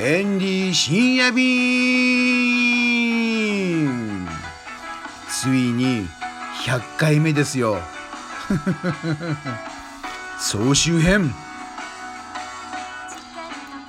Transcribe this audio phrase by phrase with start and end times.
[0.00, 1.48] エンディ深夜便。
[5.28, 6.06] ついに
[6.64, 7.80] 100回目ですよ。
[10.38, 11.34] 総集編。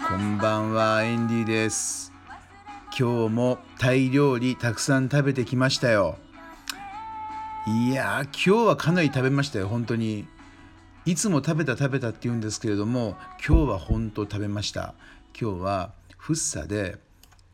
[0.07, 2.12] こんばんはエンディです。
[2.98, 6.17] 今日もタイ料理たくさん食べてきましたよ。
[7.67, 10.26] いや今日はかなり食べましたよ本当に。
[11.05, 13.16] いつも食べた食べたって言うんですけれども
[13.48, 14.95] 今日は本当食べました。
[15.39, 16.98] 今日はフッサで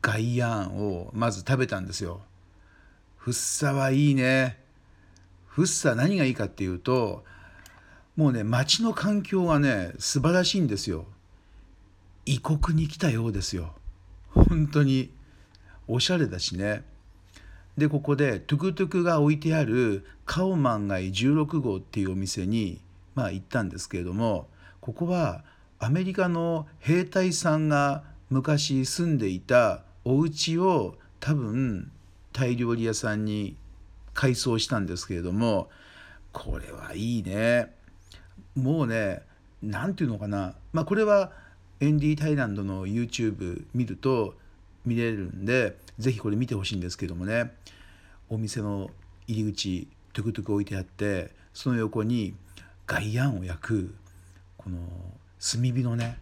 [0.01, 2.21] ガイヤーンをまず食べたんですよ。
[3.15, 4.59] フッサはいいね。
[5.47, 7.23] フッサ何がいいかっていうと
[8.17, 11.05] もうね街の環境がね素晴らしいんですよ。
[12.25, 13.73] 異国に来たようですよ。
[14.31, 15.11] 本当に。
[15.87, 16.83] おしゃれだしね。
[17.77, 22.81] でここでトゥクトゥクが置いてあるカオマン街16号っていうお店に
[23.13, 24.47] まあ行ったんですけれども
[24.81, 25.43] ここは
[25.77, 31.91] アメリカの兵隊さんが昔住んでいたお家を多分
[32.33, 33.55] タイ料理屋さんに
[34.13, 35.69] 改装したんですけれども
[36.31, 37.73] これはいいね。
[38.55, 39.21] もうね
[39.61, 40.55] 何て言うのかな。
[40.73, 41.31] まあこれは
[41.79, 44.35] エンディ・タイランドの YouTube 見ると
[44.85, 47.53] 見れるんで是非これ見てほしいんですけどもね。
[48.29, 48.89] お店の
[49.27, 52.33] 入り口トゥクトゥク置いてあってその横に
[52.87, 53.95] 外ンを焼く
[54.57, 54.77] この
[55.39, 56.17] 炭火のね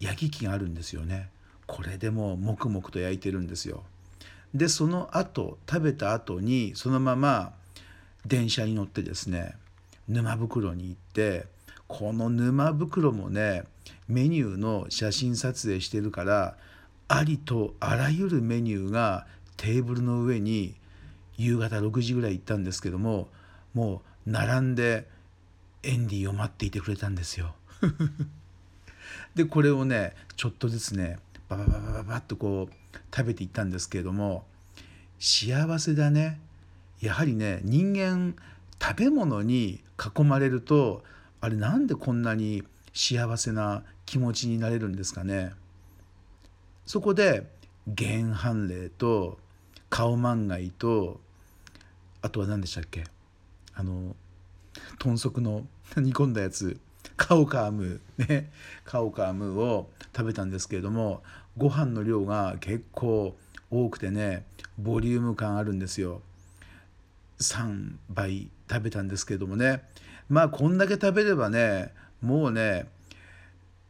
[0.00, 1.28] 焼き器があるんですよね
[1.66, 3.84] これでももくもくと焼いてるんですよ
[4.54, 7.52] でその後食べた後にそのまま
[8.26, 9.54] 電車に乗ってですね
[10.08, 11.46] 沼袋に行って
[11.86, 13.62] この沼袋もね
[14.08, 16.56] メニューの写真撮影してるから
[17.08, 20.74] ありとあらゆるメニューがテーブルの上に
[21.36, 23.28] 夕方6時ぐらい行ったんですけども
[23.74, 25.08] もう並んで
[25.82, 27.54] エンディを待っていてくれたんですよ。
[29.34, 34.44] でこれをねちょっとずつねババババババッとこう食べていったんですけれども
[35.18, 36.40] 幸せだね。
[37.00, 38.34] やはりね人間
[38.80, 41.02] 食べ物に囲まれると
[41.40, 45.52] あれなんでこんなに幸せな気持ちになれるんですかね。
[46.86, 47.46] そこで
[47.86, 49.38] 原飯霊と
[49.88, 51.20] 顔万がいと
[52.22, 53.04] あとは何でしたっけ？
[53.74, 54.14] あの
[54.98, 55.66] 豚足の
[55.96, 56.78] 煮込んだやつ。
[57.20, 58.50] カオカームね
[58.86, 61.22] カオカームを食べたんですけれども
[61.58, 63.36] ご飯の量が結構
[63.70, 64.44] 多くてね
[64.78, 66.22] ボリューム感あるんですよ。
[67.38, 69.82] 3倍食べたんですけれどもね。
[70.30, 71.92] まあこんだけ食べればね
[72.22, 72.86] もうね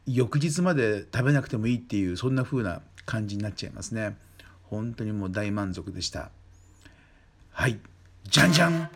[0.07, 4.17] 翌日まで食べなくてもいいっていうそんな風な感じになっちゃいますね。
[4.65, 6.31] 本当にもう大満足でした。
[7.53, 7.79] はい。
[8.25, 8.91] じゃんじゃん。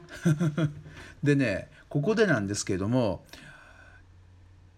[1.22, 3.25] でねここでなんですけれども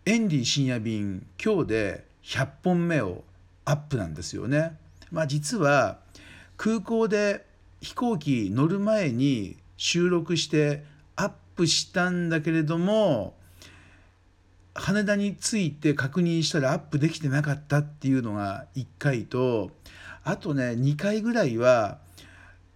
[0.08, 3.24] エンディ深夜便今日で100本目を
[3.64, 4.78] アップなんですよね。
[5.10, 5.98] まあ、実は
[6.56, 7.44] 空港で
[7.80, 10.84] 飛行機乗る前に収録して
[11.16, 13.34] アップしたんだけれども
[14.74, 19.72] 羽田に着いて確認したらアップできてなかったっていうのが1回と
[20.22, 21.98] あとね2回ぐらいは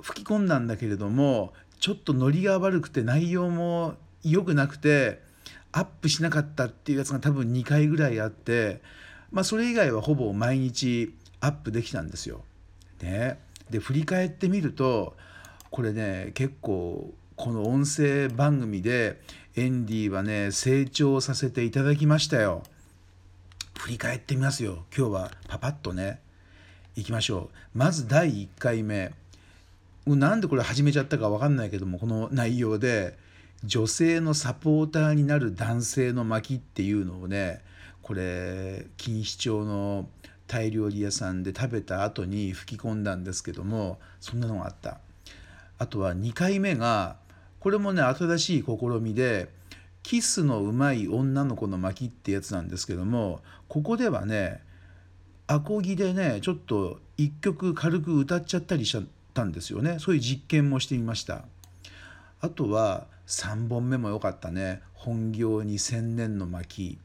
[0.03, 5.30] 吹き込んだんだけれどもちょっとノリが悪くて内容も良くなくて
[5.73, 8.81] アップしなかったっていうやつが多分2回ぐらいあって、
[9.31, 12.43] まあ、それ以外はほぼ毎日アップできたんですよ。
[13.03, 13.39] ね、
[13.71, 15.17] で振り返ってみると
[15.71, 19.21] これね結構この音声番組で
[19.57, 22.63] エンディはね成長させていただきましたよ。
[23.81, 26.21] 振り返ってみますよ今日はパパッとね
[26.97, 29.13] いきましょうまず第1回目
[30.07, 33.17] なんでこれ始めちゃったか分かんないけどもこの内容で
[33.65, 37.63] 女性のサポーターになる男性の巻っていうのをね
[38.03, 40.09] これ錦糸町の
[40.47, 44.99] タイ料理屋さんで食べた後に吹き込んだんですけどもそんなのがあった。
[45.79, 47.17] あとは2回目が
[47.59, 49.49] これもね新しい試みで
[50.03, 54.63] キスのうまい女の子の巻ってやつなんですけどもここではね
[55.47, 58.97] アコギでねちょっと一曲軽く歌っちゃったりし
[59.35, 59.99] たんですよね。
[59.99, 61.45] そういう実験もしてみました。
[62.41, 64.83] あとは3本目も良かったね。
[64.93, 66.99] 本業に専念の巻。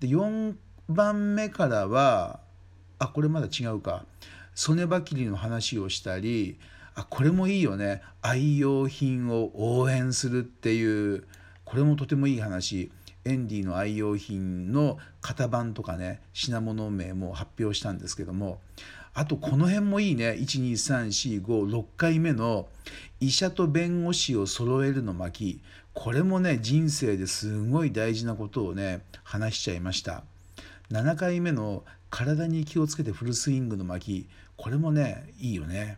[0.00, 0.56] で4
[0.88, 2.40] 番目からは
[2.98, 4.04] あこれまだ違うか。
[4.56, 6.58] 曽根ばきりの話をしたり
[6.96, 8.02] あこれもいいよね。
[8.20, 11.24] 愛用品を応援するっていう。
[11.64, 12.90] これもとてもいい話。
[13.24, 18.60] エンディの愛用品の型番とかね品物名も発表したんですけども。
[19.14, 22.68] あとこの辺もいいね123456回目の
[23.20, 25.60] 医者と弁護士を揃えるの巻
[25.92, 30.22] これもね人生ですごい大事なことをね話しちゃいました
[30.90, 35.96] 7回目の体に気をつけてフルスイングの巻これもねいいよね。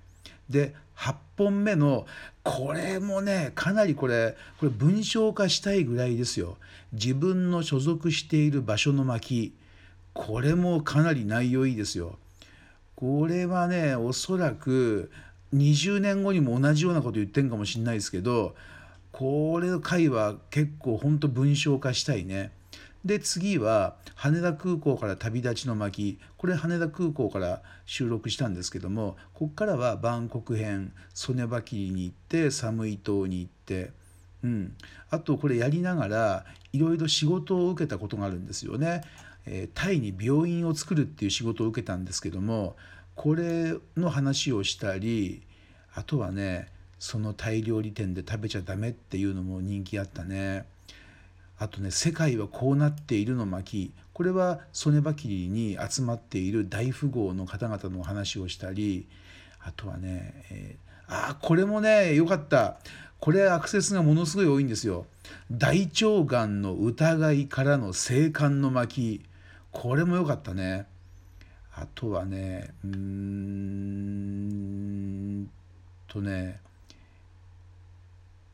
[0.49, 2.07] で8本目の
[2.45, 6.59] これもねかなりこれこれ文章化したいぐらいですよ。
[6.93, 9.55] 自分の所属している場所の巻
[10.13, 12.19] これもかなり内容いいですよ。
[13.03, 15.11] これはねおそらく
[15.53, 18.55] 20年後にも同じようなこと言ってんかもしんないですけど
[19.11, 22.53] これの回は結構ほんと文章化したいね。
[23.05, 33.91] で次は羽田空港から旅立ちの巻これ羽田空港から収録したんですけどもここからはバンコク編ソネバキリに行って寒い島に行って、
[34.45, 34.77] うん、
[35.11, 39.03] あとこれやりながらいろいろ仕事を受けたことがあるんですよね。
[39.47, 42.77] え、タイに病院を作るっていう仕事を受けたんですけども
[43.15, 45.43] これの話をしたり
[45.95, 46.69] あとはね
[46.99, 50.65] そのタイ料理店で食べちゃダメっていうのも人気あったね。
[51.59, 59.07] あとね「世界はこうなっている」の巻これは曽根バキリに集まっている大富豪の方々の話をしたり
[59.61, 62.79] あとはね、えー、あこれもねよかった
[63.21, 65.07] これアクセスがものすごい多いんですよ。
[65.51, 69.25] 大腸がんの疑いからの生還の巻
[69.73, 70.87] これもよかったね。
[71.75, 75.49] あとはねうーん
[76.07, 76.61] とね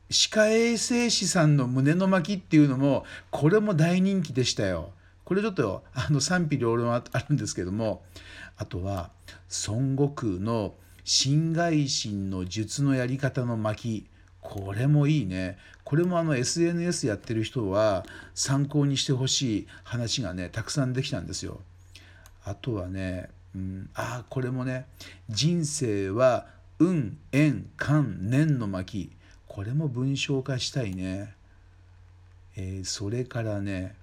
[0.09, 4.91] 歯科衛生士さんの胸の巻きっていうのもこれも大人気でしたよ。
[5.25, 8.01] これちょっとあの賛否両論あるんですけども
[8.57, 9.11] あとは
[9.67, 10.73] 孫悟空の
[11.03, 14.08] 心外心の術のやり方の巻
[14.41, 18.05] これもいいねこれもあの SNS やってる人は
[18.35, 21.61] 参考にしてほしい話がねたくさんできたんですよ。
[22.43, 24.85] あとはね、うん、ああこれもね
[25.29, 26.47] 人生は
[26.77, 29.11] 運縁観念の巻
[29.47, 31.33] これも文章化したいね。
[32.55, 33.95] えー、それからね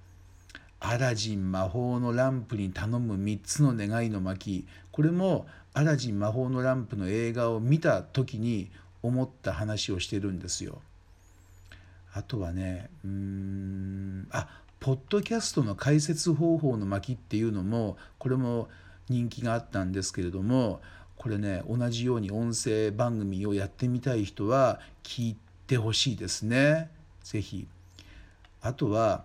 [0.81, 8.71] アラジン魔法のランプに頼む3つの願いの巻これもアラジン魔法のランプの映画を見た時に
[9.03, 10.81] 思った話をしてるんですよ。
[12.13, 14.49] あとはねうーんあ
[14.81, 18.69] ポッドキャストの解説方法の巻っていうのもこれも
[19.09, 20.81] 人気があったんですけれども
[21.17, 26.91] これね同じように音声番組をやってみたい人は聞いてほしいですね
[27.23, 27.67] 是非。
[28.63, 29.25] あとは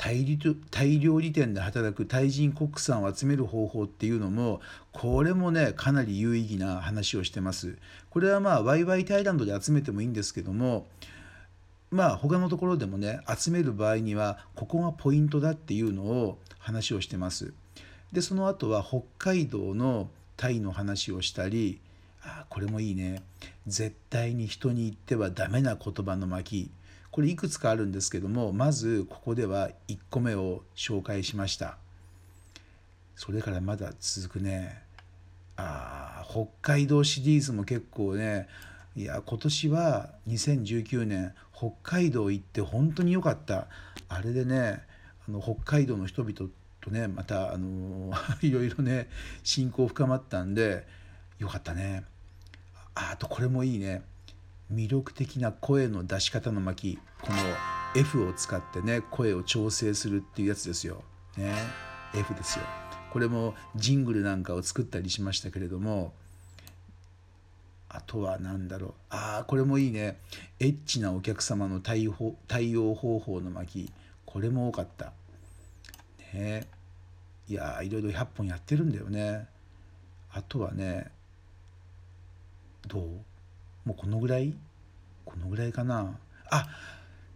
[0.00, 4.62] タイ料理店で働くタイ人国産を集める方法っていうのも
[4.92, 7.76] これもねかなり有意義な話をしてます。
[8.08, 10.86] これはまあワイワイタイランドで集めてもいいんですけども
[11.90, 17.52] まあ他のところでもね集める場合にはここがポイントだっていうのを話をしてます。
[18.10, 20.08] でその後は北海道の
[20.38, 21.78] タイの話をしたり
[22.22, 23.22] あこれもいいね
[23.66, 26.70] 絶対に人に言ってはダメな言葉の巻
[27.10, 31.76] これいくつかあるんですけどもまずここでは1個目を紹介しました。
[33.16, 34.82] それからまだ続くね。
[35.56, 38.48] あ北海道シリーズも結構ね。
[38.96, 43.66] いや今年は2019年北海道行って本当に良かった。
[44.08, 44.80] あれでね
[45.28, 49.08] あの北海道の人々とねまたあの いろいろね
[49.42, 50.86] 親交深まったんで
[51.38, 52.04] よかったね。
[52.94, 54.02] ああとこれもいいね。
[54.72, 57.38] 魅力的な声の出し方の巻この
[57.96, 61.02] F を使ってね声を調整するっていうやつですよ。
[61.36, 61.54] ね。
[62.14, 62.64] F ですよ。
[63.12, 66.12] これもジングルなんかを作ったりしましたけれども
[67.88, 68.94] あとは何だろう。
[69.10, 70.18] ああこれもいいね。
[70.60, 73.92] エッチなお客様の対応対応方法の巻
[74.26, 75.12] これも多かった。
[76.32, 76.68] ね。
[77.48, 79.48] いやいろいろ100本やってるんだよね。
[80.32, 81.10] あとはね
[82.86, 83.08] どう？
[83.90, 84.54] もうこのぐらい？
[85.24, 86.16] このぐらいかな？
[86.48, 86.68] あ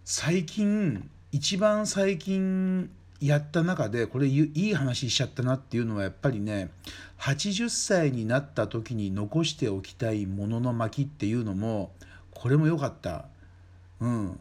[0.04, 2.88] 最近一番最近
[3.20, 6.70] やった中でこれいい話しちゃったなっていうのはやっぱりね
[7.18, 11.90] 80歳になった時に残しておきたいものの巻っていうのも
[12.30, 13.24] これも良かった。
[13.98, 14.38] うん。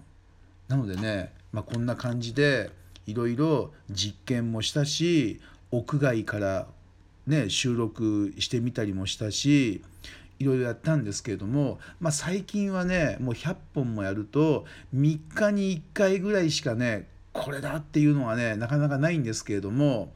[0.68, 2.70] なのでね、まあ、こんな感じで
[3.08, 5.42] いろいろ実験もしたし
[5.72, 6.68] 屋外から
[7.26, 9.82] ね収録してみたりもしたし
[10.40, 20.14] いろいろやったんですけれども、まあ、最近はねもう100本もやると3日に1回ぐらいしかねこれだっていうのはねなかなかないんですけれども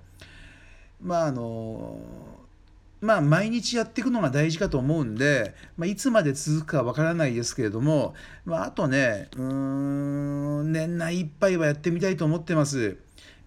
[1.02, 2.00] まああの
[3.00, 12.98] まあ毎日やっていくのが大事かと思うんで、まあ、いつまで続くかわからないですけれども、まあ、あとねうん年内いっぱいはやってみたいと思ってます。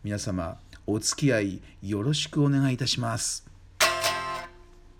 [0.03, 3.50] 皆様お付き合いよろしくお願いいたします。